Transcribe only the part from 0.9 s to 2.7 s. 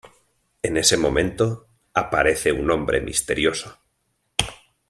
momento, aparece